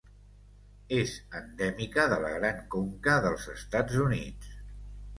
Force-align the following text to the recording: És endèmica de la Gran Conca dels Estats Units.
És 0.99 1.11
endèmica 1.41 2.07
de 2.15 2.19
la 2.25 2.33
Gran 2.39 2.65
Conca 2.77 3.21
dels 3.29 3.49
Estats 3.57 4.03
Units. 4.11 4.55